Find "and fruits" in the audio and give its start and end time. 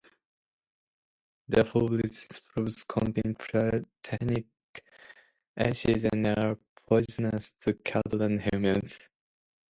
2.27-2.85